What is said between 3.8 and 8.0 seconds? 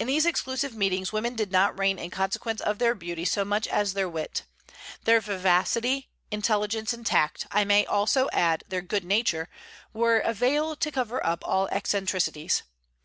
their wit. Their vivacity, intelligence, and tact, I may add